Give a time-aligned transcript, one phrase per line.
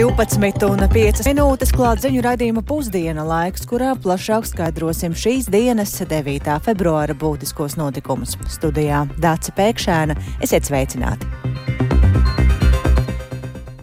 [0.00, 6.54] 12 un 5 minūtes klāt ziņu raidījuma pusdiena laiks, kurā plašāk skaidrosim šīs dienas 9.
[6.64, 8.32] februāra būtiskos notikumus.
[8.48, 11.39] Studijā Dāca Pēkšēna, esiet sveicināti!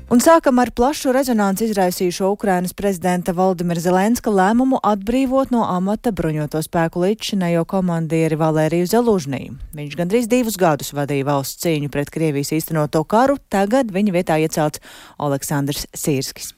[0.07, 6.61] Un sākam ar plašu rezonanci izraisījušo Ukrainas prezidenta Valdimira Zelenska lēmumu atbrīvot no amata bruņoto
[6.63, 9.57] spēku līdzšinējo komandieri Valēriju Zelužniju.
[9.75, 14.79] Viņš gandrīz divus gadus vadīja valsts cīņu pret Krievijas īstenoto karu, tagad viņa vietā iecelts
[15.19, 16.53] Aleksandrs Sīrskis.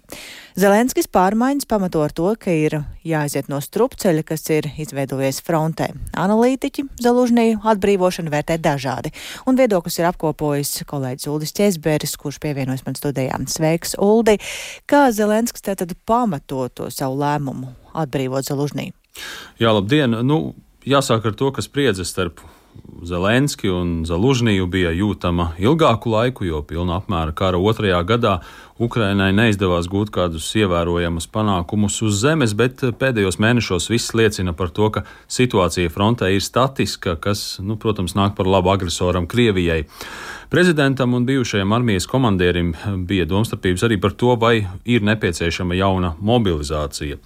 [0.60, 2.76] Zelenskis pārmaiņas pamato ar to, ka ir
[3.08, 5.92] jāaiziet no strupceļa, kas ir izveidojies frontē.
[6.20, 9.14] Analītiķi Zelužniju atbrīvošanu vērtē dažādi,
[9.48, 13.48] un viedoklis ir apkopojis kolēģis Uldis Česberis, kurš pievienojas man studijām.
[13.48, 14.40] Sveiks, Uldi!
[14.90, 18.96] Kā Zelenskis tātad pamato to savu lēmumu atbrīvot Zelužniju?
[19.62, 20.18] Jā, labdien!
[20.26, 22.44] Nu, jāsāk ar to, ka spriedze starp
[23.04, 28.34] Zelenski un Zalužniju bija jūtama ilgāku laiku, jo pilna apmēra kara otrajā gadā
[28.80, 34.90] Ukrainai neizdevās gūt kādus ievērojamus panākumus uz zemes, bet pēdējos mēnešos viss liecina par to,
[34.92, 39.86] ka situācija frontē ir statiska, kas, nu, protams, nāk par labu agresoram Krievijai.
[40.50, 42.74] Prezidentam un bijušajam armijas komandierim
[43.08, 47.20] bija domstarpības arī par to, vai ir nepieciešama jauna mobilizācija.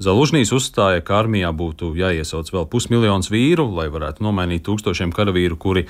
[0.00, 5.84] Zalužņīs uzstāja, ka armijā būtu jāiesauc vēl pusmiljons vīru, lai varētu nomainīt tūkstošiem karavīru, kuri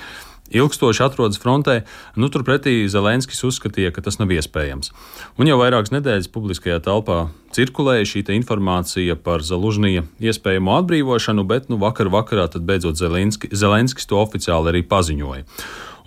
[0.50, 1.84] ilgstoši atrodas frontē,
[2.18, 4.90] nu turpretī Zelenskis uzskatīja, ka tas nav iespējams.
[5.38, 7.20] Un jau vairākas nedēļas publiskajā telpā
[7.54, 14.10] cirkulēja šī informācija par Zalužņija iespējamo atbrīvošanu, bet nu, vakar vakarā tad beidzot Zelenski, Zelenskis
[14.10, 15.46] to oficiāli arī paziņoja.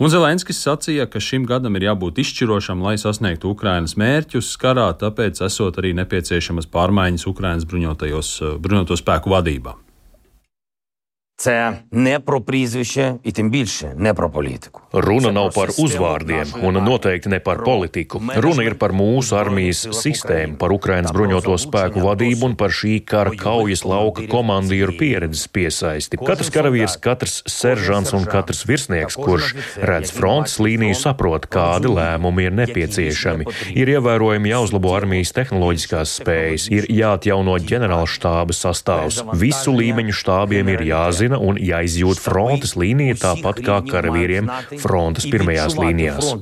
[0.01, 5.43] Un Zelenskis sacīja, ka šim gadam ir jābūt izšķirošam, lai sasniegtu Ukrainas mērķus karā, tāpēc
[5.45, 9.77] esot arī nepieciešamas pārmaiņas Ukrainas bruņoto spēku vadībā.
[11.40, 14.80] Це не про прізвище і тим більше не про політику.
[14.92, 18.18] Runa nav par uzvārdiem un noteikti ne par politiku.
[18.40, 23.34] Runa ir par mūsu armijas sistēmu, par Ukrainas bruņoto spēku vadību un par šī kara
[23.36, 26.16] kaujas lauka komandieru pieredzes piesaisti.
[26.16, 32.56] Katrs karavīrs, katrs seržants un katrs virsnieks, kurš redz frontes līniju, saprot, kādi lēmumi ir
[32.62, 33.46] nepieciešami.
[33.76, 39.20] Ir ievērojami jāuzlabo armijas tehnoloģiskās spējas, ir jāatjauno ģenerālštāba sastāvs.
[39.36, 44.49] Visu līmeņu štābiem ir jāzina jāzina un jāizjūt frontes līnija tāpat kā karavīriem
[44.81, 46.35] frontes pirmajās līnijās.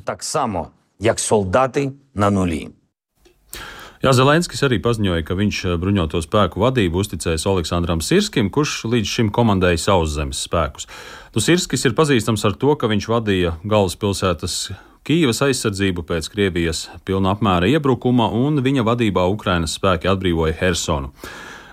[4.02, 9.06] Jā, Zelenskis arī paziņoja, ka viņš eh, bruņoto spēku vadību uzticēs Aleksandram Sirskim, kurš līdz
[9.06, 10.88] šim komandēja sauszemes spēkus.
[11.36, 14.72] Nu, Sirskis ir pazīstams ar to, ka viņš vadīja galvaspilsētas
[15.06, 21.14] Kīivas aizsardzību pēc Krievijas pilna apmēra iebrukuma, un viņa vadībā Ukrainas spēki atbrīvoja Hersonu.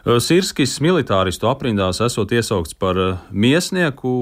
[0.08, 2.96] Sirskis militāristu aprindās esot iesaukts par
[3.28, 4.12] miesnieku,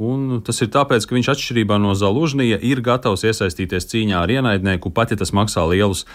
[0.00, 4.88] un tas ir tāpēc, ka viņš atšķirībā no Zalužnija ir gatavs iesaistīties cīņā ar ienaidnieku,
[4.96, 6.06] pat ja tas maksā lielus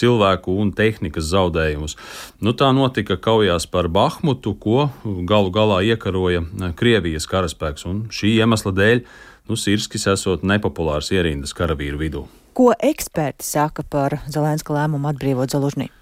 [0.00, 1.98] cilvēku un tehnikas zaudējumus.
[2.40, 4.88] Nu, tā notika kaujās par Bahmutu, ko
[5.28, 6.46] galu galā iekaroja
[6.80, 9.04] Krievijas karaspēks, un šī iemesla dēļ
[9.50, 12.26] nu, Sirskis esot nepopulārs ierindas karavīru vidū.
[12.56, 15.99] Ko eksperti saka par Zelenska lēmumu atbrīvot Zalužniju?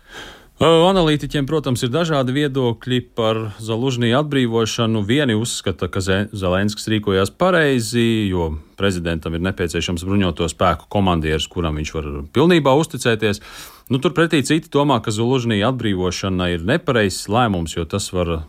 [0.59, 5.05] Analītiķiem, protams, ir dažādi viedokļi par Zalužņiju atbrīvošanu.
[5.07, 11.93] Vieni uzskata, ka Zelenskis rīkojās pareizi, jo prezidentam ir nepieciešams bruņoto spēku komandieris, kuram viņš
[11.95, 13.39] var pilnībā uzticēties.
[13.87, 18.41] Nu, turpretī citi domā, ka Zalužņija atbrīvošana ir nepareizs lēmums, jo tas var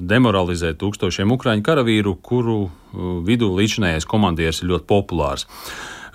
[0.00, 2.70] demoralizēt tūkstošiem ukraiņu karavīru, kuru
[3.28, 5.44] vidū līdzinājais komandieris ir ļoti populārs.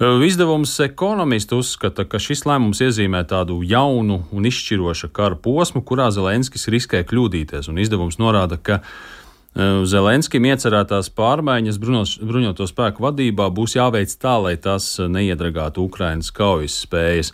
[0.03, 6.67] Izdevums ekonomisti uzskata, ka šis lēmums iezīmē tādu jaunu un izšķirošu kara posmu, kurā Zelenskis
[6.73, 7.69] riskē kļūdīties.
[7.71, 8.81] Un izdevums norāda, ka
[9.87, 16.81] Zelenskim iecerētās pārmaiņas bruņos, bruņoto spēku vadībā būs jāveic tā, lai tas neiedragātu Ukrainas kaujas
[16.87, 17.29] spējas.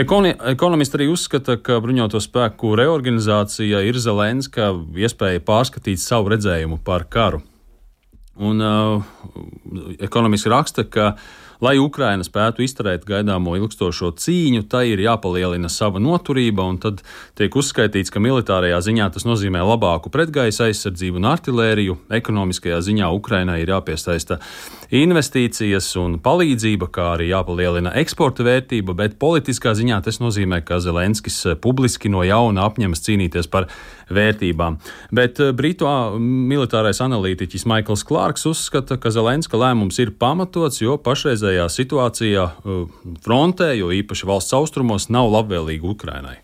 [0.00, 7.04] Ekoni, ekonomisti arī uzskata, ka bruņoto spēku reorganizācija ir Zelenska iespēja pārskatīt savu redzējumu par
[7.04, 7.44] karu.
[8.42, 9.14] Un uh,
[10.00, 11.30] ekonomiski raksta, ka uh,
[11.62, 17.04] Lai Ukraina spētu izturēt gaidāmo ilgstošo cīņu, tai ir jāpalielina sava noturība, un tad
[17.38, 23.60] tiek uzskaitīts, ka militārajā ziņā tas nozīmē labāku pretgaisa aizsardzību un artilēriju, ekonomiskajā ziņā Ukrainai
[23.62, 24.40] ir jāpiesaista
[24.92, 31.38] investīcijas un palīdzība, kā arī jāpalielina eksporta vērtība, bet politiskā ziņā tas nozīmē, ka Zelenskis
[31.64, 33.70] publiski no jauna apņemas cīnīties par
[34.12, 34.78] vērtībām.
[35.14, 35.88] Bet eh, Britu
[36.20, 42.86] militārais analītiķis Maikls Klārks uzskata, ka Zelenska lēmums ir pamatots, jo pašreizējā situācijā eh,
[43.24, 46.40] frontē, jo īpaši valsts austrumos, nav labvēlīga Ukrainai.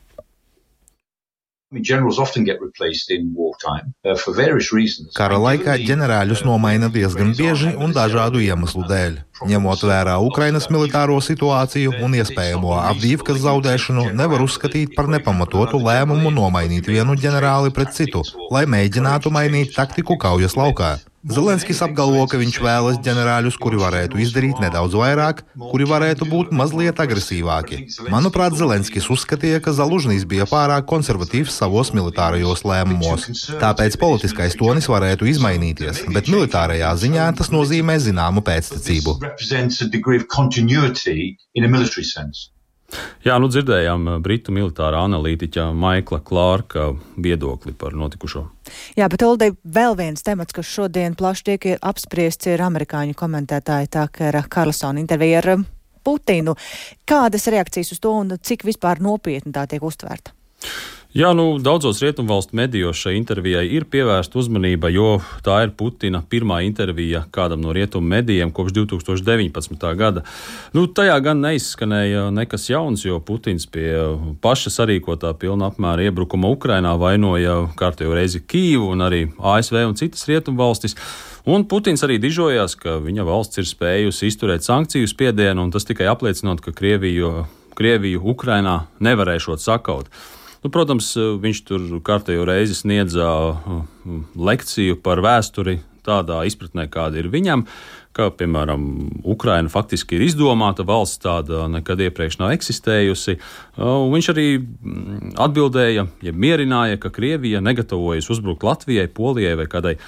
[1.68, 1.76] Uh,
[5.18, 9.18] Kara laikā ģenerāļus nomaina diezgan bieži un dažādu iemeslu dēļ.
[9.50, 16.88] Ņemot vērā Ukrainas militāro situāciju un iespējamo Avdīvkas zaudēšanu, nevar uzskatīt par nepamatotu lēmumu nomainīt
[16.88, 20.96] vienu ģenerāli pret citu, lai mēģinātu mainīt taktiku kaujas laukā.
[21.28, 27.00] Zelenskis apgalvo, ka viņš vēlas ģenerāļus, kuri varētu izdarīt nedaudz vairāk, kuri varētu būt mazliet
[27.04, 27.82] agresīvāki.
[28.08, 33.28] Manuprāt, Zelenskis uzskatīja, ka Zalužņīs bija pārāk konservatīvs savos militārajos lēmumos.
[33.60, 39.18] Tāpēc politiskais tonis varētu izmainīties, bet militārajā ziņā tas nozīmē zināmu pēctecību.
[43.24, 46.86] Jā, nu dzirdējām uh, britu militārā analītiķa Maikla Klārka
[47.20, 48.46] viedokli par notikušo.
[48.96, 54.44] Jā, bet Olde, vēl viens temats, kas šodien plaši tiek apspriests, ir amerikāņu komentētāja Tākera
[54.48, 55.66] Karlsona intervija ar um,
[56.04, 56.56] Putinu.
[57.08, 60.32] Kādas reakcijas uz to un cik vispār nopietni tā tiek uztvērta?
[61.18, 66.60] Jā, nu, daudzos rietumvalstu medijos šai intervijai ir pievērsta uzmanība, jo tā ir Putina pirmā
[66.62, 69.88] intervija kādam no rietumu medijiem kopš 2019.
[69.98, 70.22] gada.
[70.76, 73.88] Nu, tajā gan neizskanēja nekas jauns, jo Putins pie
[74.46, 80.22] paša sarīkotā pilna apmēra iebrukuma Ukrainā vainoja kārtējo reizi Kīvu un arī ASV un citas
[80.30, 80.94] rietumvalstis.
[81.50, 86.06] Un Putins arī dižojās, ka viņa valsts ir spējusi izturēt sankciju spiedienu, un tas tikai
[86.14, 90.14] apliecinot, ka Krieviju, Krieviju Ukrainā nevarēšot sakaut.
[90.64, 93.78] Nu, protams, viņš tur kārtējo reizi sniedza uh,
[94.34, 95.78] lekciju par vēsturi
[96.08, 97.66] tādā izpratnē, kāda ir viņam,
[98.16, 98.82] ka, piemēram,
[99.28, 103.36] Ukraina faktiski ir izdomāta valsts, tāda nekad iepriekš nav eksistējusi.
[103.76, 109.98] Uh, viņš arī mm, atbildēja, ja mierināja, ka Krievija negatavojas uzbrukt Latvijai, Polijai vai kādai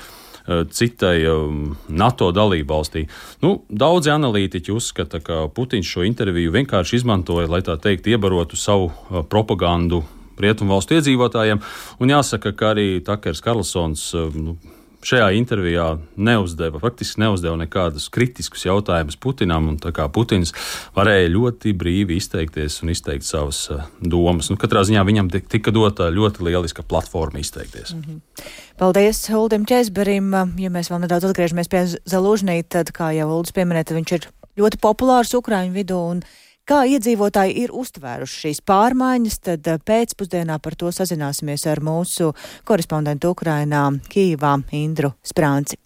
[0.50, 3.04] citai um, NATO dalībvalstī.
[3.44, 8.88] Nu, daudzi analītiķi uzskata, ka Putins šo interviju vienkārši izmantoja, lai tā teikt, iebarotu savu
[9.30, 10.02] propagandu
[10.44, 11.62] rietumvalstu iedzīvotājiem.
[12.00, 14.10] Un jāsaka, ka arī Takers Karlsons.
[14.14, 14.58] Eh, nu,
[15.00, 20.52] Šajā intervijā neuzdeva, faktiski neuzdeva nekādus kritiskus jautājumus Putinam, tā kā Putins
[20.92, 24.50] varēja ļoti brīvi izteikties un izteikt savas uh, domas.
[24.52, 27.94] Nu, katrā ziņā viņam tika dota ļoti lieliska platforma izteikties.
[27.94, 28.44] Mm -hmm.
[28.76, 30.34] Paldies Uldim Česberim.
[30.60, 34.28] Ja mēs vēl nedaudz atgriežamies pie Zelūžnī, tad, kā jau Uldis pieminēja, viņš ir
[34.60, 35.96] ļoti populārs Ukraiņu vidū.
[36.10, 36.22] Un
[36.70, 42.30] Kā iedzīvotāji ir uztvēruši šīs pārmaiņas, tad eh, pēcpusdienā par to sazināsimies ar mūsu
[42.68, 45.80] korespondentu Ukrainā, Kīvā, Indru Sprānci.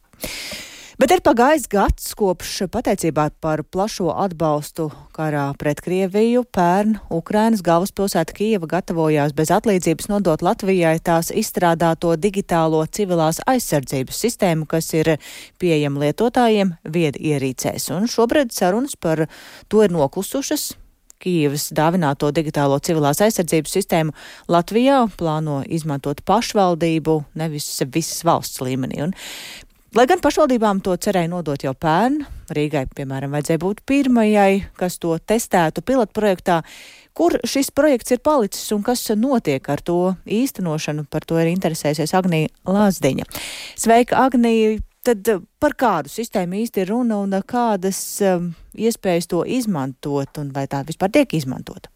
[0.94, 4.84] Bet ir pagājis gads, kopš pateicībā par plašo atbalstu
[5.16, 12.84] karā pret Krieviju pērn Ukrainas galvaspilsēta Kieva gatavojās bez atlīdzības nodot Latvijai tās izstrādāto digitālo
[12.86, 15.16] civilās aizsardzības sistēmu, kas ir
[15.58, 17.90] pieejama lietotājiem viedi ierīcēs.
[17.98, 19.26] Un šobrīd sarunas par
[19.66, 20.76] to ir noklusušas.
[21.24, 24.14] Kīvas dāvināto digitālo civilās aizsardzības sistēmu
[24.46, 29.08] Latvijā plāno izmantot pašvaldību, nevis visas valsts līmenī.
[29.08, 29.18] Un
[29.94, 32.16] Lai gan pašvaldībām to cerēja nodot jau pērn,
[32.50, 36.56] Rīgai, piemēram, vajadzēja būt pirmajai, kas to testētu pilotprojektā.
[37.14, 42.14] Kur šis projekts ir palicis un kas notiek ar to īstenošanu, par to ir interesējusies
[42.18, 43.28] Agnija Lāsdiņa.
[43.78, 44.80] Sveika, Agnija!
[45.04, 45.28] Tad
[45.60, 50.84] par kādu sistēmu īsti ir runa un kādas um, iespējas to izmantot un vai tā
[50.86, 51.90] vispār tiek izmantota?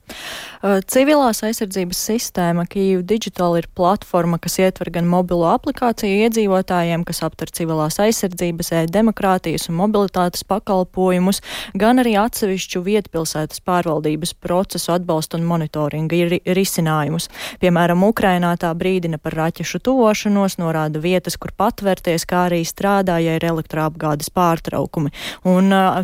[0.91, 7.53] Civilās aizsardzības sistēma Kyiv Digital ir platforma, kas ietver gan mobilo aplikāciju iedzīvotājiem, kas aptver
[7.55, 11.43] civilās aizsardzības, demokrātijas un mobilitātes pakalpojumus,
[11.79, 17.29] gan arī atsevišķu vietpilsētas pārvaldības procesu atbalstu un monitoringa risinājumus.
[17.63, 23.37] Piemēram, Ukrainā tā brīdina par raķešu tuvošanos, norāda vietas, kur patvērties, kā arī strādā, ja
[23.39, 25.15] ir elektroapgādes pārtraukumi.
[25.47, 26.01] Un uh,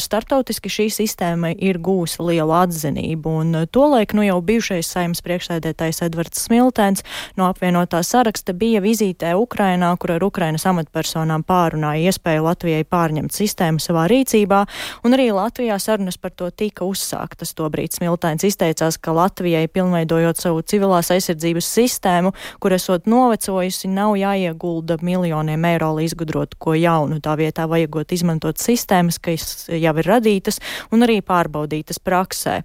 [0.64, 3.28] startautiski šī sistēma ir gūsa lielu atzinību.
[3.40, 7.02] Un, uh, Tolaik nu jau bijušais saimnes priekšsēdētājs Edvards Smiltens
[7.36, 13.80] no apvienotā saraksta bija vizītē Ukrainā, kur ar Ukrainas amatpersonām pārunāja iespēju Latvijai pārņemt sistēmu
[13.80, 14.64] savā rīcībā,
[15.04, 17.54] un arī Latvijā sarunas par to tika uzsāktas.
[17.54, 24.98] Tobrīd Smiltens izteicās, ka Latvijai pilnveidojot savu civilās aizsardzības sistēmu, kur esot novecojusi, nav jāiegulda
[25.02, 27.20] miljoniem eiro, lai izgudrotu ko jaunu.
[27.20, 30.53] Tā vietā vajagot izmantot sistēmas, kas jau ir radītas
[30.94, 32.60] un arī pārbaudītas praksē.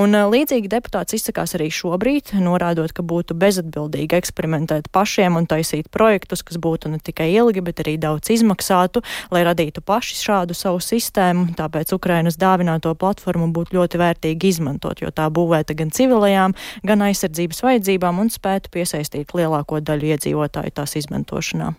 [0.00, 6.44] Un, līdzīgi deputāts izsakās arī šobrīd, norādot, ka būtu bezatbildīgi eksperimentēt pašiem un taisīt projektus,
[6.46, 11.52] kas būtu ne tikai ilgi, bet arī daudz izmaksātu, lai radītu paši šādu savu sistēmu.
[11.58, 17.64] Tāpēc Ukrainas dāvināto platformu būtu ļoti vērtīgi izmantot, jo tā būvēta gan civilajām, gan aizsardzības
[17.66, 21.74] vajadzībām un spētu piesaistīt lielāko daļu iedzīvotāju tās izmantošanā.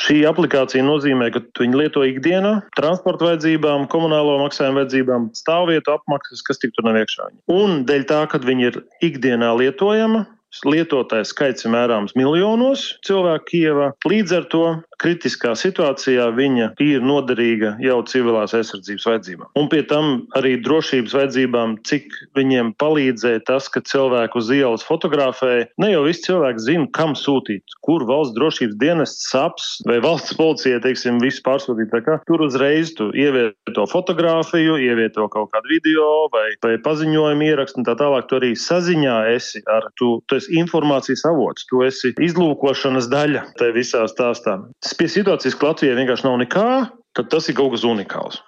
[0.00, 6.62] Šī aplikācija nozīmē, ka viņi lieto ikdienā, transporta vajadzībām, komunālo maksājumu vajadzībām, stāvvietu apmaksas, kas
[6.62, 7.28] tik tur nav iekšā.
[7.52, 10.24] Un dēļ tā, ka viņi ir ikdienā lietojama,
[10.66, 13.90] lietotāju skaits ir mērāms miljonos cilvēku Kijavā.
[14.08, 14.64] Līdz ar to
[15.02, 19.50] kritiskā situācijā viņa ir noderīga jau civilās aizsardzības vajadzībām.
[19.58, 25.68] Un pie tam arī drošības vajadzībām, cik viņiem palīdzēja tas, ka cilvēku uz ielas fotografēja.
[25.82, 30.80] Ne jau visi cilvēki zina, kam sūtīt, kur valsts drošības dienests saps vai valsts policija,
[30.84, 31.90] teiksim, visu pārsūtīt.
[32.28, 37.96] Tur uzreiz tu ievieto fotografiju, ievieto kaut kādu video vai, vai paziņojumu ierakstu un tā
[37.98, 38.28] tālāk.
[38.30, 44.02] Tu arī saziņā esi ar, tu esi informācijas avots, tu esi izlūkošanas daļa tajā visā
[44.10, 44.58] stāstā
[44.98, 46.70] pie situācijas, ka Latvijai vienkārši nav nekā,
[47.16, 48.42] tad tas ir kaut kas unikāls.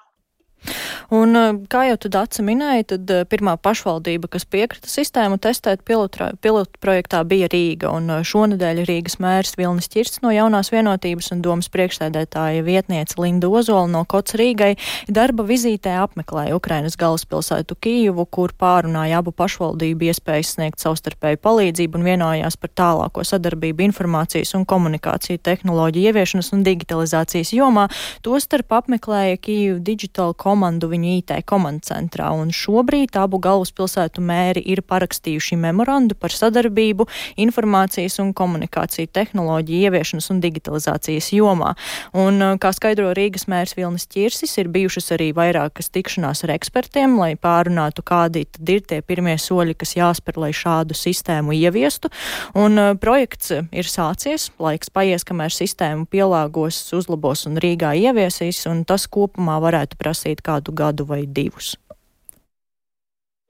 [1.13, 5.85] Un, eh, kā jau tu Dāca minēji, tad eh, pirmā pašvaldība, kas piekrita sistēmu testēt
[5.85, 7.91] pilotu, pilotu projektā, bija Rīga.
[7.93, 13.51] Un eh, šonadēļ Rīgas mērs Vilnis Čirsts no jaunās vienotības un domas priekšsēdētāja vietniece Linda
[13.53, 14.75] Ozola no Kots Rīgai
[15.09, 22.09] darba vizītē apmeklēja Ukrainas galvaspilsētu Kijuvu, kur pārunāja abu pašvaldību iespējas sniegt savstarpēju palīdzību un
[22.09, 27.89] vienojās par tālāko sadarbību informācijas un komunikāciju tehnoloģiju ieviešanas un digitalizācijas jomā.
[28.25, 34.81] Tostarp apmeklēja Kijuvu Digital komandu viņu IT komandu centrā, un šobrīd abu galvaspilsētu mēri ir
[34.87, 37.07] parakstījuši memorandu par sadarbību
[37.45, 41.75] informācijas un komunikāciju tehnoloģiju ieviešanas un digitalizācijas jomā.
[42.15, 47.19] Un, uh, kā skaidro Rīgas mērs Vilnis Čirsis, ir bijušas arī vairākas tikšanās ar ekspertiem,
[47.21, 52.11] lai pārunātu, kādi tad ir tie pirmie soļi, kas jāspēr, lai šādu sistēmu ieviestu.
[52.59, 58.85] Un uh, projekts ir sācies, laiks paies, kamēr sistēmu pielāgos, uzlabos un Rīgā ieviesīs, un
[58.89, 61.77] tas kopumā varētu prasīt kādu gadu vai divus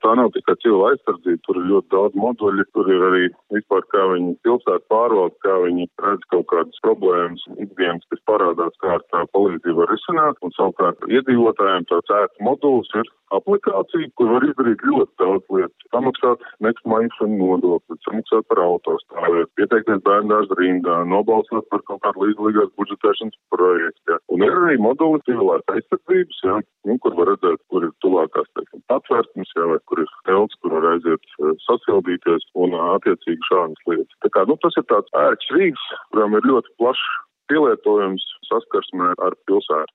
[0.05, 3.25] tā nav tikai cilvēka aizsardzība, tur ir ļoti daudz moduļu, tur ir arī
[3.57, 8.97] vispār kā viņi pilsētu pārvalda, kā viņi redz kaut kādas problēmas, ikdienas, kas parādās, kā
[8.99, 14.47] ar tā palīdzību var risināt, un savukārt iedzīvotājiem tāds ērts moduls ir aplikācija, kur var
[14.47, 15.87] izdarīt ļoti daudz lietas.
[15.95, 23.39] Samaksāt neksmaņšanu nodokli, samaksāt par autostāvēt, pieteikties bērndārza rindā, nobalsot par kaut kādu līdzīgās budžetēšanas
[23.55, 24.05] projektu.
[24.13, 24.21] Ja.
[24.35, 26.59] Un ir arī moduli civilās aizsardzības, ja,
[26.89, 30.75] nu, kur var redzēt, kur ir tuvākās, teiksim, apvērtnes, ja, vai kur ir telts, kur
[30.77, 34.21] var aiziet eh, sasildīties un eh, attiecīgi šādas lietas.
[34.25, 37.05] Tā kā, nu, tas ir tāds ērts rīks, kuram ir ļoti plašs
[37.53, 39.93] pielietojums saskarsmē ar pilsētu.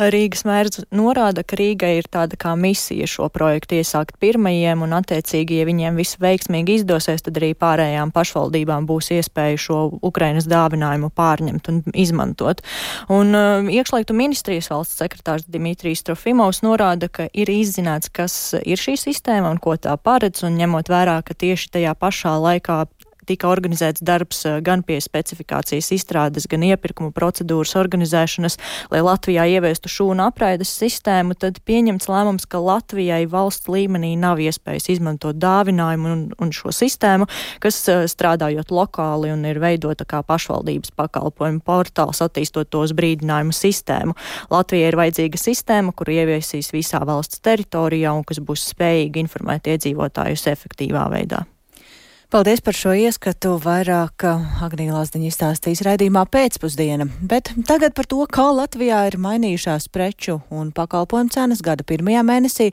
[0.00, 5.58] Rīgas mērs norāda, ka Rīgai ir tāda kā misija šo projektu iesākt pirmajiem, un attiecīgi,
[5.60, 11.68] ja viņiem viss veiksmīgi izdosies, tad arī pārējām pašvaldībām būs iespēja šo Ukrainas dāvinājumu pārņemt
[11.72, 12.62] un izmantot.
[13.12, 18.96] Un uh, iekšlietu ministrijas valsts sekretārs Dimitrijs Trofimovs norāda, ka ir izzināts, kas ir šī
[19.00, 22.84] sistēma un ko tā paredz, un ņemot vērā, ka tieši tajā pašā laikā
[23.30, 28.58] tika organizēts darbs eh, gan pie specifikācijas izstrādes, gan iepirkuma procedūras organizēšanas,
[28.92, 34.90] lai Latvijā ieviestu šūnu apraides sistēmu, tad pieņemts lēmums, ka Latvijai valsts līmenī nav iespējas
[34.96, 37.28] izmantot dāvinājumu un, un šo sistēmu,
[37.62, 44.16] kas eh, strādājot lokāli un ir veidota kā pašvaldības pakalpojumu portāls, attīstot tos brīdinājumu sistēmu.
[44.50, 50.48] Latvijai ir vajadzīga sistēma, kuru ieviesīs visā valsts teritorijā un kas būs spējīga informēt iedzīvotājus
[50.50, 51.44] efektīvā veidā.
[52.30, 53.56] Paldies par šo ieskatu.
[53.58, 54.22] Vairāk
[54.62, 57.08] Agnija Lazdiņa izstāstīs raidījumā pēcpusdiena.
[57.26, 62.68] Bet tagad par to, kā Latvijā ir mainījušās preču un pakalpojumu cenas gada pirmajā mēnesī.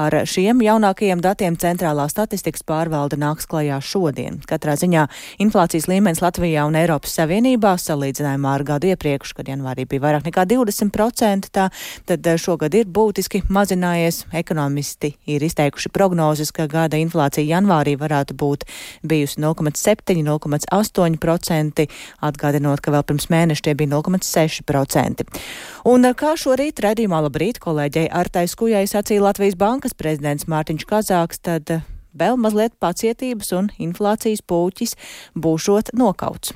[0.00, 4.38] Ar šiem jaunākajiem datiem centrālā statistikas pārvalde nāks klajā šodien.
[4.48, 5.04] Katrā ziņā
[5.44, 10.46] inflācijas līmenis Latvijā un Eiropas Savienībā salīdzinājumā ar gadu iepriekš, kad janvārī bija vairāk nekā
[10.54, 11.68] 20%, tā,
[12.08, 14.22] tad šogad ir būtiski mazinājies.
[14.40, 18.68] Ekonomisti ir izteikuši prognozes, ka gada inflācija janvārī varētu būt
[19.02, 21.86] bijusi 0,7, 0,8%,
[22.28, 25.26] atgādinot, ka vēl pirms mēneša tie bija 0,6%.
[25.92, 31.70] Un kā šorīt redzījumā labrīt kolēģei Artai Skujai sacīja Latvijas Bankas prezidents Mārtiņš Kazāks, tad
[32.16, 34.96] vēl mazliet pacietības un inflācijas pūķis
[35.38, 36.54] būšot nokauts.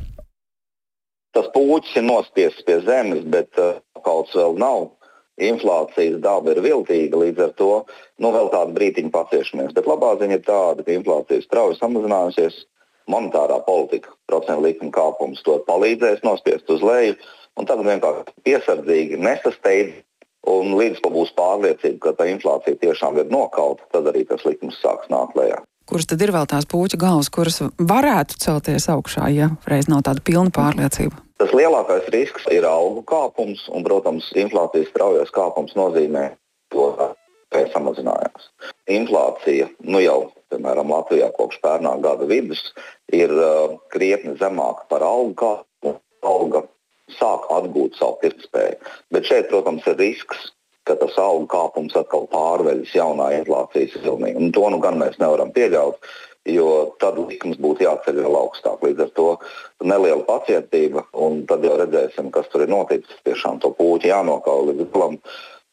[1.36, 4.86] Tas pūķis ir nospiests pie zemes, bet uh, kaut kas vēl nav
[5.36, 7.72] inflācijas daba ir viltīga, līdz ar to
[8.22, 9.74] nu, vēl tādu brīdiņu paciešamies.
[9.76, 12.64] Bet labā ziņa ir tāda, ka inflācija strauji samazinājusies,
[13.10, 17.16] monetārā politika, procentu likuma kāpums to palīdzēs nospiest uz leju,
[17.56, 20.02] un tagad vienkārši piesardzīgi nesasteidz.
[20.46, 24.78] Un līdz ko būs pārliecība, ka tā inflācija tiešām ir nokauta, tad arī tas likums
[24.78, 25.58] sāks nākt lejā.
[25.90, 30.22] Kuras tad ir vēl tās puķa galvas, kuras varētu celties augšā, ja reiz nav tāda
[30.22, 31.25] pilna pārliecība?
[31.40, 36.30] Tas lielākais risks ir algu kāpums, un, protams, inflācijas straujais kāpums nozīmē
[36.72, 37.12] to, ka
[37.72, 38.48] samazinājās.
[38.92, 42.62] Inflācija nu jau, piemēram, Latvijā kopš pērnā gada vidus
[43.14, 46.00] ir uh, krietni zemāka par algu kāpumu.
[46.26, 46.64] Alga
[47.14, 48.78] sāk atgūt savu pirktspēju.
[49.14, 50.50] Bet šeit, protams, ir risks,
[50.86, 54.34] ka tas algu kāpums atkal pārveļas jaunā inflācijas vilnī.
[54.38, 56.00] Un to nu gan mēs nevaram pieļaut.
[56.46, 58.82] jo tad likums būtu jāceļ vēl augstāk.
[58.86, 59.26] Līdz ar to
[59.82, 63.18] neliela pacietība, un tad jau redzēsim, kas tur ir noticis.
[63.26, 65.18] Tiešām to puķi jānokauj līdz galam,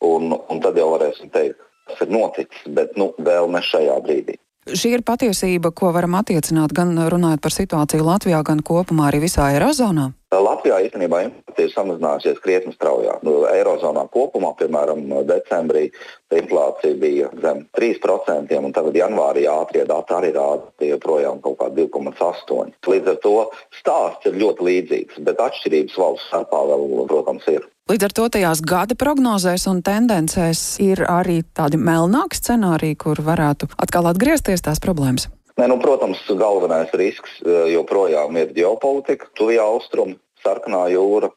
[0.01, 4.39] un, un tad jau varēsim teikt, kas ir noticis, bet nu, vēl ne šajā brīdī.
[4.63, 9.49] Šī ir patiesība, ko varam attiecināt gan runājot par situāciju Latvijā, gan kopumā arī visā
[9.51, 10.13] Eirozonā.
[10.31, 13.19] Latvijā īstenībā inflācija ir samazinājusies krietni straujāk.
[13.27, 15.89] Nu, Eirozonā kopumā, piemēram, decembrī
[16.33, 21.69] inflācija bija zem 3%, un tagad janvārī ātrie dati arī rāda, ka joprojām kaut kā
[21.75, 22.79] 2,8%.
[22.95, 23.35] Līdz ar to
[23.81, 27.67] stāsts ir ļoti līdzīgs, bet atšķirības valsts starpā vēl, protams, ir.
[27.91, 33.67] Līdz ar to tajās gada prognozēs un tendencēs ir arī tādi melnāki scenāriji, kur varētu
[33.75, 35.25] atkal atgriezties tās problēmas.
[35.59, 41.33] Nē, nu, protams, galvenais risks eh, joprojām ir ģeopolitika, tuvie austrumi, sarkanā jūra,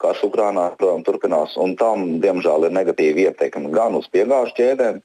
[0.00, 5.02] karš Ukrainā joprojām turpinās, un tam, diemžēl, ir negatīva ietekme gan uz piegāžu ķēdēm,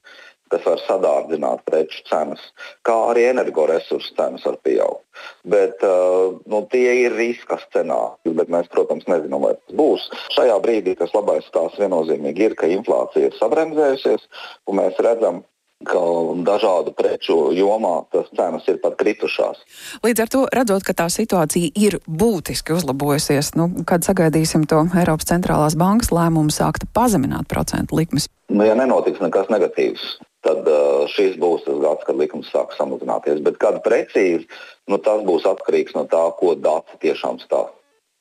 [0.52, 2.42] kas var sadārdzināt preču cenas,
[2.86, 5.02] kā arī energoresursu cenas var pieaugt.
[5.48, 10.06] Bet uh, nu, tie ir riska scenāriji, bet mēs, protams, nezinām, vai tas būs.
[10.36, 14.26] Šajā brīdī tas labais stāsts viennozīmīgi ir, ka inflācija ir sabremzējusies,
[14.68, 15.42] un mēs redzam,
[15.84, 16.00] ka
[16.46, 19.60] dažādu preču jomā tas cenas ir pat kritušās.
[20.06, 25.28] Līdz ar to, redzot, ka tā situācija ir būtiski uzlabojusies, nu, kad sagaidīsim to Eiropas
[25.28, 28.30] centrālās bankas lēmumu sākt pazemināt procentu likmes?
[28.48, 30.68] Nu, ja nenotiks nekas negatīvs, tad
[31.12, 33.42] šis būs tas gads, kad likums sāk samazināties.
[33.46, 34.46] Bet kad precīzi,
[34.90, 37.74] nu, tas būs atkarīgs no tā, ko dati tiešām stāsta.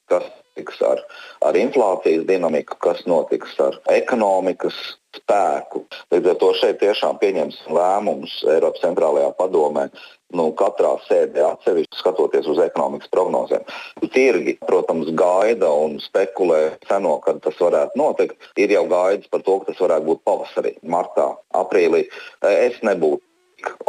[0.10, 1.02] Kas notiks ar,
[1.44, 4.76] ar inflācijas dinamiku, kas notiks ar ekonomikas
[5.20, 5.86] spēku.
[6.14, 9.90] Līdz ar to šeit tiešām pieņemsim lēmumus Eiropas centrālajā padomē.
[10.36, 13.64] Nu, katrā sēdē atsevišķi skatoties uz ekonomikas prognozēm.
[14.12, 18.50] Tirgi, protams, gaida un spekulē ceno, kad tas varētu notikt.
[18.60, 22.08] Ir jau gaidas par to, ka tas varētu būt pavasarī, martā, aprīlī.
[22.50, 23.24] Es nebūtu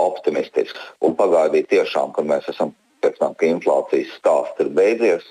[0.01, 5.27] optimistisks un pagaidīt tiešām, kad mēs esam pēc tam, ka inflācijas stāsts ir beidzies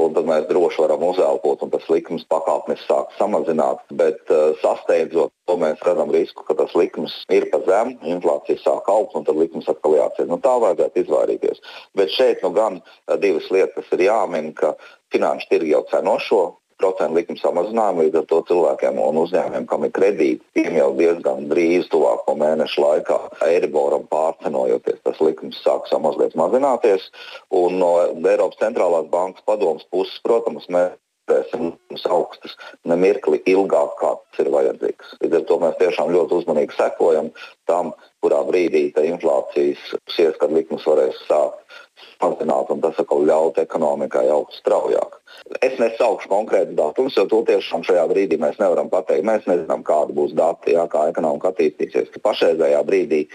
[0.00, 3.80] un tad mēs droši varam uzelpot, un tas likums pakāpeniski sāk samazināt.
[4.00, 8.90] Bet uh, sasteidzot, to mēs redzam risku, ka tas likums ir pa zemu, inflācija sāk
[8.92, 10.28] augt, un tad likums atkal jāceļ.
[10.32, 11.64] Nu, tā vajadzētu izvairīties.
[11.96, 14.76] Bet šeit nu gan uh, divas lietas ir jāmin, ka
[15.14, 16.44] finanšu tirgi jau ceno šo
[16.80, 18.04] procentu likuma samazinājumu.
[18.06, 22.84] Līdz ar to cilvēkiem un uzņēmumiem, kam ir kredīti, tiem jau diezgan drīz, tuvāko mēnešu
[22.84, 27.08] laikā, Eiriboram pārcenojoties, tas likums sāks mazliet mazināties.
[27.54, 30.94] Un no Eiropas centrālās bankas padomas puses, protams, mēs
[31.26, 31.72] turēsim
[32.10, 32.54] augstas
[32.86, 35.16] nemirkli ilgāk, kā tas ir vajadzīgs.
[35.24, 37.32] Līdz ar to mēs tiešām ļoti uzmanīgi sekojam
[37.70, 37.92] tam,
[38.24, 39.82] kurā brīdī inflācijas
[40.18, 41.78] ieskatu likmes varēs sākt
[42.16, 45.18] samazināt, un tas atkal ļaut ekonomikai augt straujāk.
[45.64, 49.26] Es nesaukšu konkrētu datumus, jo to tiešām šajā brīdī mēs nevaram pateikt.
[49.26, 52.12] Mēs nezinām, kāda būs dati, jā, kā ekonomika attīstīsies.
[52.24, 53.26] Pašreizējā brīdī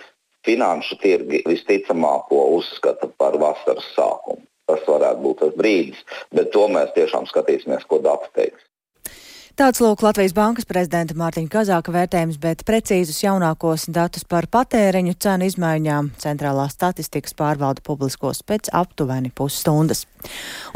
[0.45, 4.41] finanšu tirgi visticamāk uzskata par vasaras sākumu.
[4.71, 8.70] Tas varētu būt tas brīdis, bet to mēs tiešām skatīsimies, ko dati teiks.
[9.59, 15.49] Tāds lūk Latvijas Bankas prezidenta Mārtiņa Kazāka vērtējums, bet precīzus jaunākos datus par patēriņu cenu
[15.49, 20.05] izmaiņām centrālā statistikas pārvalda publiskos pēc aptuveni pusstundas.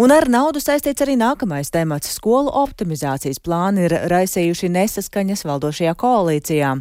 [0.01, 6.73] Un ar naudu saistīts arī nākamais temats- skolu optimizācijas plāni ir raisījuši nesaskaņas valdošajā koalīcijā.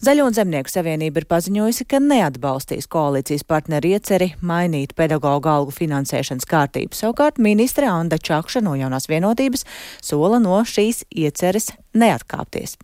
[0.00, 6.48] Zaļo un zemnieku savienība ir paziņojusi, ka neatbalstīs koalīcijas partneru ieceri mainīt pedagoģu algu finansēšanas
[6.48, 6.94] kārtību.
[6.94, 9.64] Savukārt ministre Anda Čakša no jaunās vienotības
[10.00, 12.76] sola no šīs ieceres ieceres neatkāpties.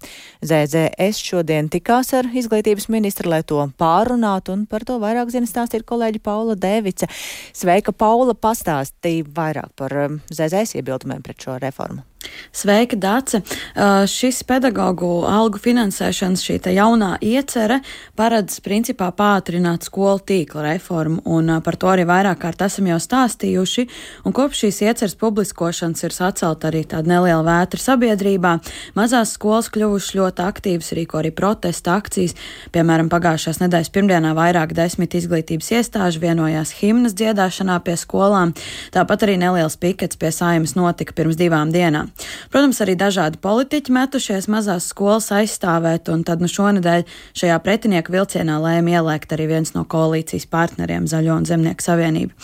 [0.42, 5.86] ZZS šodien tikās ar izglītības ministru, lai to pārunātu, un par to vairāk zina stāstīt
[5.88, 7.08] kolēģi Paula Dēvica.
[7.56, 12.09] Sveika, Paula, pastāstīja vairāk par um, ZZS iebildumiem pret šo reformu.
[12.52, 13.40] Sveika, Dāce!
[13.40, 17.78] Uh, šis pedagoģu algu finansēšanas šī jaunā iecere
[18.18, 23.86] paredz principā pātrināt skolu tīkla reformu, un par to arī vairāk kārt esam jau stāstījuši.
[24.26, 28.56] Un kopš šīs ieceres publiskošanas ir sacelta arī tāda neliela vētra sabiedrībā.
[28.98, 32.36] Mazās skolas kļuvušas ļoti aktīvas, rīko arī protesta akcijas.
[32.74, 38.52] Piemēram, pagājušās nedēļas pirmdienā vairāk desmit izglītības iestāžu vienojās himnas dziedāšanā pie skolām.
[38.92, 42.09] Tāpat arī neliels pikets pie saimas notika pirms divām dienām.
[42.50, 47.04] Protams, arī dažādi politiķi metušies mazās skolas aizstāvēt, un tad nu šonadēļ
[47.38, 52.34] šajā pretinieku vilcienā lēma ielēkt arī viens no koalīcijas partneriem Zaļo un Zemnieku savienību.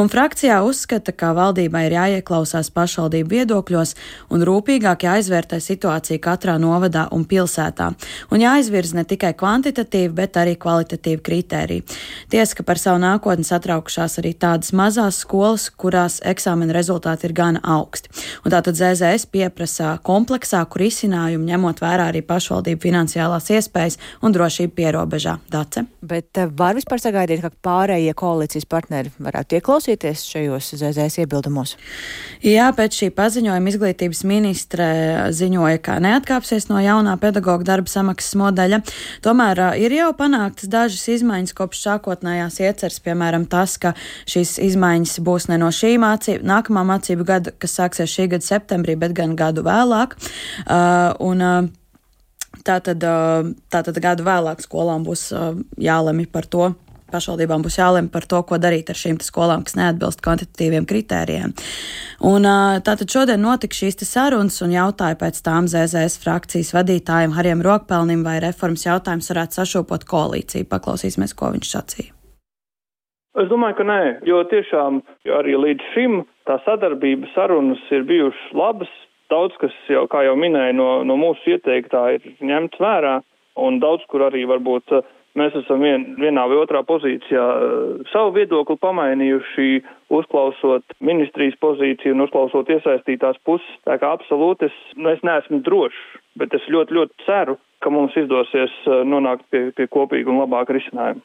[0.00, 3.94] Un frakcijā uzskata, ka valdībai ir jāieklausās pašvaldību viedokļos
[4.34, 7.90] un rūpīgāk jāizvērtē situācija katrā novadā un pilsētā.
[8.30, 11.84] Un jāizvirza ne tikai kvantitatīvi, bet arī kvalitatīvi kritēriji.
[12.30, 17.62] Tiesa, ka par savu nākotni satraukušās arī tādas mazās skolas, kurās eksāmena rezultāti ir gana
[17.76, 18.12] augsti.
[18.44, 18.78] Un tātad
[19.10, 25.36] ZZS pieprasa kompleksāku risinājumu, ņemot vērā arī pašvaldību finansiālās iespējas un drošību pierobežā.
[25.50, 25.84] Dace.
[26.02, 31.76] Bet eh, var vispār sagaidīt, ka pārējie koalīcijas partneri varētu ieklausīties šajos ZZS iebildumos?
[32.44, 34.86] Jā, pēc šī paziņojuma izglītības ministre
[35.36, 38.80] ziņoja, ka neatkāpsies no jaunā pedagoģa darba samaksas modeļa.
[39.24, 43.94] Tomēr ir jau panāktas dažas izmaiņas kopš sākotnējās ieceres, piemēram, tas, ka
[44.30, 48.96] šīs izmaiņas būs ne no šī mācību, nākamā mācību gada, kas sāksies šī gada septembrī,
[49.00, 50.16] bet gan gadu vēlāk.
[50.66, 51.76] Uh, un, uh,
[52.66, 53.00] Tātad,
[53.72, 55.30] tātad gadu vēlāk skolām būs
[55.80, 56.66] jālemj par to,
[57.10, 61.54] pašvaldībām būs jālemj par to, ko darīt ar šīm skolām, kas neatbilst kvantitatīviem kritērijiem.
[62.30, 62.48] Un,
[62.86, 68.38] tātad šodien notika šīs sarunas un jautāja pēc tām ZZS frakcijas vadītājiem Harijam Rokpelnim, vai
[68.44, 70.70] reformas jautājums varētu sašūpot koalīciju.
[70.70, 72.19] Paklausīsimies, ko viņš sacīja.
[73.38, 75.02] Es domāju, ka nē, jo tiešām
[75.38, 78.90] arī līdz šim tā sadarbība sarunas ir bijušas labas.
[79.30, 83.20] Daudz, kas jau, kā jau minēja, no, no mūsu ieteiktā ir ņemts vērā,
[83.62, 85.04] un daudz, kur arī varbūt uh,
[85.38, 89.68] Mēs esam vien, vienā vai otrā pozīcijā eh, savu viedokli pamainījuši,
[90.18, 93.68] uzklausot ministrijas pozīciju un uzklausot iesaistītās puses.
[93.86, 96.00] Tā kā absolūti es, nu, es neesmu drošs,
[96.40, 100.74] bet es ļoti, ļoti ceru, ka mums izdosies eh, nonākt pie, pie kopīga un labāka
[100.74, 101.22] risinājuma.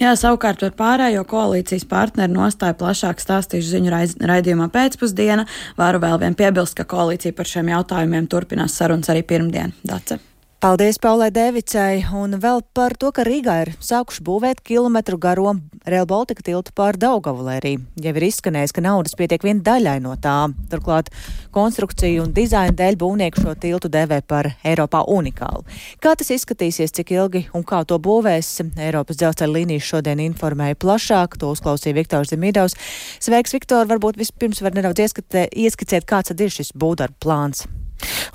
[0.00, 3.92] Jā, savukārt par pārējo koalīcijas partneru nostāju plašāk stāstīšu ziņu
[4.30, 5.44] raidījumā pēcpusdiena.
[5.76, 9.76] Varu vēl vien piebilst, ka koalīcija par šiem jautājumiem turpinās sarunas arī pirmdien.
[9.84, 10.22] Dace.
[10.60, 15.54] Paldies Paulai Devicai un vēl par to, ka Rīgā ir sākuši būvēt kilometru garo
[15.88, 17.72] Rail Baltica tiltu pār Daugavu, lai arī
[18.04, 20.52] jau ir izskanējis, ka naudas pietiek vien daļai no tā.
[20.68, 21.08] Turklāt
[21.56, 25.64] konstrukciju un dizaina dēļ būvnieku šo tiltu dēvē par Eiropā unikālu.
[25.96, 28.52] Kā tas izskatīsies, cik ilgi un kā to būvēs,
[28.84, 32.76] Eiropas dzelzceļa līnijas šodien informēja plašāk, to uzklausīja Viktors Zemīdovs.
[33.16, 37.64] Sveiks, Viktor, varbūt vispirms var nedaudz ieskicēt, kāds tad ir šis būvdarbu plāns.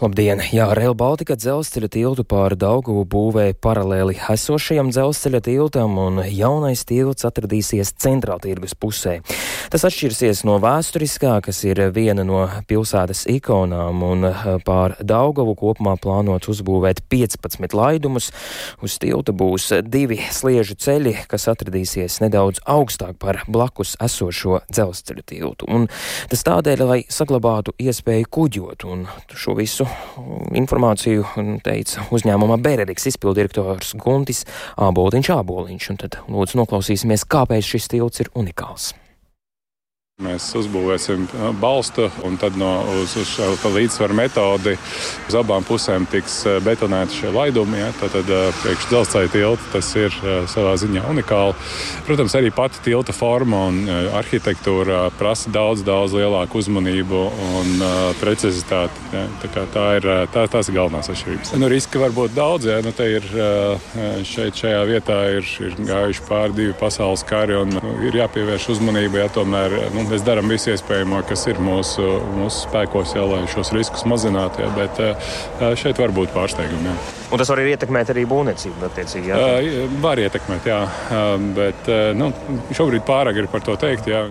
[0.01, 0.41] Labdien!
[0.51, 7.23] Jā, Rail Baltica dzelzceļa tiltu pāri Dauguvu būvē paralēli esošajam dzelzceļa tiltam, un jaunais tilts
[7.27, 9.21] atradīsies centrāltirgus pusē.
[9.71, 15.95] Tas atšķirsies no vēsturiskā, kas ir viena no pilsētas ikonām, un eh, pār Dauguvu kopumā
[16.01, 18.29] plānots uzbūvēt 15 laidumus.
[18.85, 25.71] Uz tilta būs divi sliežu ceļi, kas atradīsies nedaudz augstāk par blakus esošo dzelzceļa tiltu.
[25.71, 25.89] Un
[26.31, 29.87] tas tādēļ, lai saglabātu iespēju kuģot, un šo visu
[30.55, 31.25] informāciju
[31.65, 34.43] teica uzņēmuma Bēreriks izpildirektors Guntis
[34.81, 35.89] Āboliņš Āboliņš.
[35.93, 38.93] Un tad lūdzu noklausīsimies, kāpēc šis tilts ir unikāls.
[40.23, 41.25] Mēs uzbūvēsim
[41.59, 42.69] balstu, un tad no,
[43.01, 44.77] uz, uz šo līdzsvaru metodi
[45.27, 47.81] uz abām pusēm tiks betonēti šie laidumi.
[47.81, 47.89] Ja?
[47.99, 48.15] Tad
[48.61, 50.15] priekš dzelzceļa tilta tas ir
[50.47, 51.57] savā ziņā unikāli.
[52.07, 53.81] Protams, arī pati tilta forma un
[54.15, 57.25] arhitektūra prasa daudz, daudz lielāku uzmanību
[57.59, 57.85] un
[58.21, 59.03] precizitāti.
[59.11, 59.25] Ja?
[59.43, 61.53] Tā, tā ir tā, tās ir galvenās atšķirības.
[61.59, 62.71] Nu, riski var būt daudz.
[62.71, 62.79] Ja?
[62.87, 63.27] Nu, ir,
[64.31, 69.25] šeit, šajā vietā ir, ir gājuši pāri divi pasaules kari un nu, ir jāpievērš uzmanība.
[69.25, 69.29] Ja?
[69.41, 72.05] Tomēr, nu, Mēs darām visu iespējamo, kas ir mūsu,
[72.37, 74.61] mūsu spēkos, jā, lai šos riskus mazinātu.
[74.63, 75.01] Jā, bet
[75.81, 76.91] šeit var būt pārsteigumi.
[76.91, 76.95] Jā.
[77.33, 78.89] Un tas var arī ietekmēt arī būvniecību.
[79.25, 79.39] Jā?
[80.05, 80.79] Var ietekmēt, jā.
[81.57, 81.89] Bet
[82.19, 82.31] nu,
[82.77, 84.07] šobrīd pārāk ir par to teikt.
[84.11, 84.27] Jā.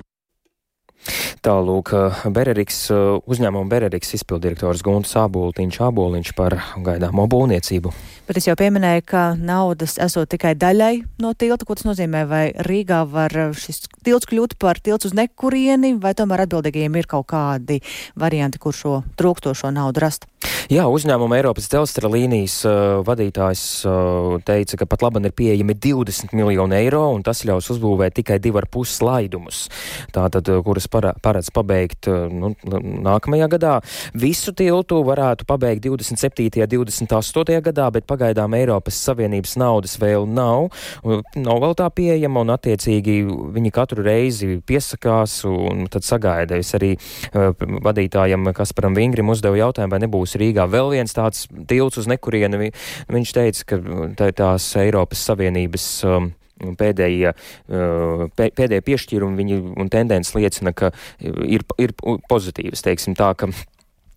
[1.45, 1.91] Tālūk,
[2.33, 2.87] Bereriks,
[3.29, 7.93] uzņēmuma Bereriks izpildirektors Gunts Āboliņš Āboliņš par gaidāmo būvniecību.
[8.25, 11.69] Bet es jau pieminēju, ka naudas esot tikai daļai no tilta.
[11.69, 12.25] Ko tas nozīmē?
[12.31, 17.29] Vai Rīgā var šis tilts kļūt par tilts uz nekurieni, vai tomēr atbildīgajiem ir kaut
[17.35, 17.83] kādi
[18.17, 20.25] varianti, kur šo trūkstošo naudu rast?
[20.73, 26.33] Jā, uzņēmuma Eiropas dzelzceļa līnijas uh, vadītājs uh, teica, ka pat labi ir pieejami 20
[26.33, 29.67] miljoni eiro, un tas ļaus uzbūvēt tikai 2,5 slaidumus,
[30.15, 30.89] tātad, uh, kuras
[31.35, 33.75] paredz pabeigt uh, nu, nākamajā gadā.
[34.15, 36.63] Visu tiltu varētu pabeigt 27.
[36.63, 37.59] un 28.
[37.69, 40.71] gadā, bet pagaidām Eiropas Savienības naudas vēl nav,
[41.03, 43.17] nav vēl tā pieejama, un attiecīgi
[43.55, 46.61] viņi katru reizi piesakās un tad sagaida.
[46.61, 47.51] Es arī uh,
[47.85, 52.71] vadītājam Kasparam Vingrim uzdevu jautājumu, vai nebūs Rīgā vēl viens tāds tilts uz nekurieni.
[53.11, 53.83] Viņš teica, ka
[54.19, 56.33] tā, tās Eiropas Savienības um,
[56.81, 61.95] pēdējie, uh, pēdējie piešķīrumi viņi, un tendences liecina, ka ir, ir
[62.31, 63.51] pozitīvas, teiksim tā, ka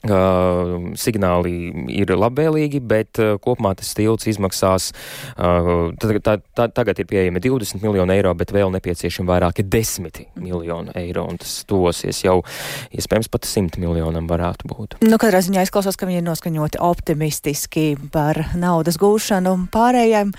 [0.05, 4.91] Uh, signāli ir labvēlīgi, bet uh, kopumā tas tilts izmaksās,
[5.41, 10.93] uh, tā, tā, tagad ir pieejami 20 miljoni eiro, bet vēl nepieciešami vairāki desmiti miljoni
[11.01, 12.37] eiro, un tas tosies jau
[12.93, 14.99] iespējams pat 100 miljonam varētu būt.
[15.01, 20.35] Nu, katrā ziņā izklausās, ka viņi ir noskaņoti optimistiski par naudas gūšanu pārējiem.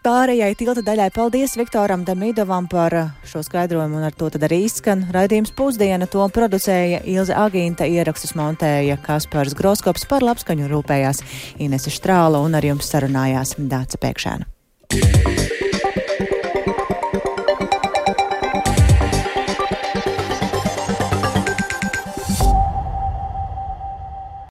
[0.00, 4.62] Pārējai tilta daļai paldies Viktoram Damidovam par uh, šo skaidrojumu, un ar to tad arī
[4.64, 6.08] izskan raidījums pusdiena.
[6.08, 11.20] To producēja Ilze Agīnta, ierakstus montēja Kaspars Groskops par labskaņu rūpējās
[11.60, 15.49] Inese Štrāla un ar jums sarunājās Dāca Pēkšēna.